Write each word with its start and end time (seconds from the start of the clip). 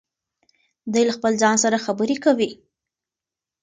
دی 0.93 1.03
له 1.07 1.13
خپل 1.17 1.33
ځان 1.41 1.55
سره 1.63 1.83
خبرې 1.85 2.15
کوي. 2.23 2.49